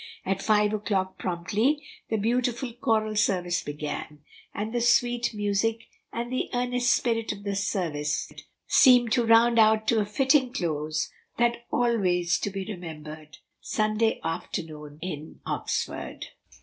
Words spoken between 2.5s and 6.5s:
choral service began, and the sweet music and the